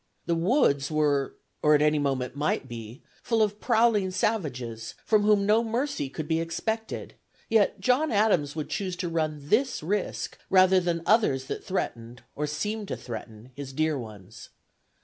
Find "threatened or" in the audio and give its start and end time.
11.63-12.47